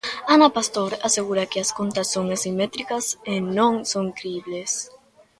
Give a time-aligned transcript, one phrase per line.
[0.33, 4.71] Ana Pastor asegura que as contas son asimétricas e non son cribles.